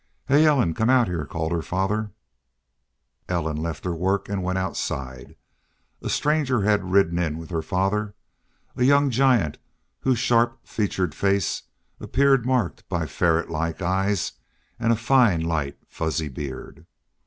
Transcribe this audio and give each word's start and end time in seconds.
"Hey, 0.27 0.47
Ellen! 0.47 0.73
Come 0.73 0.89
out 0.89 1.07
heah," 1.07 1.25
called 1.27 1.51
her 1.51 1.61
father. 1.61 2.09
Ellen 3.29 3.57
left 3.57 3.85
her 3.85 3.93
work 3.95 4.29
and 4.29 4.41
went 4.41 4.57
outside. 4.57 5.35
A 6.01 6.09
stranger 6.09 6.63
had 6.63 6.89
ridden 6.91 7.19
in 7.19 7.37
with 7.37 7.51
her 7.51 7.61
father, 7.61 8.15
a 8.75 8.83
young 8.83 9.11
giant 9.11 9.59
whose 9.99 10.17
sharp 10.17 10.65
featured 10.65 11.13
face 11.13 11.61
appeared 11.99 12.47
marked 12.47 12.89
by 12.89 13.05
ferret 13.05 13.51
like 13.51 13.83
eyes 13.83 14.31
and 14.79 14.91
a 14.91 14.95
fine, 14.95 15.41
light, 15.41 15.77
fuzzy 15.87 16.29
beard. 16.29 16.87